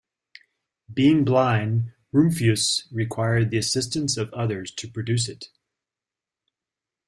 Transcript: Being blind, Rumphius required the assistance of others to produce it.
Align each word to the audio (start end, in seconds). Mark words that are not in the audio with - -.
Being 0.91 1.23
blind, 1.25 1.91
Rumphius 2.11 2.87
required 2.91 3.51
the 3.51 3.59
assistance 3.59 4.17
of 4.17 4.33
others 4.33 4.71
to 4.71 4.87
produce 4.89 5.29
it. 5.29 5.49